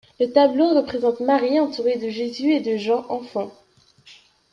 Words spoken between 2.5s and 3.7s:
et de Jean, enfants.